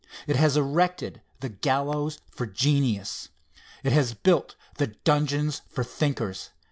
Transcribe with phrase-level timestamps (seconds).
[0.25, 3.29] It has erected the gallows for Genius.
[3.83, 6.49] It has built the dungeon for Thinkers.